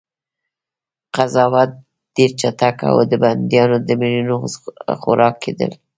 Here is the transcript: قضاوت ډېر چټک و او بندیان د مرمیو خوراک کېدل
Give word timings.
قضاوت 1.15 1.71
ډېر 2.15 2.31
چټک 2.39 2.77
و 2.85 2.85
او 2.91 2.97
بندیان 3.21 3.71
د 3.87 3.89
مرمیو 3.99 4.37
خوراک 5.01 5.35
کېدل 5.43 5.71